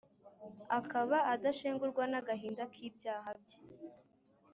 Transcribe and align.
akaba 0.79 1.17
adashengurwa 1.33 2.03
n’agahinda 2.11 2.63
k’ibyaha 2.73 3.29
bye! 3.41 3.59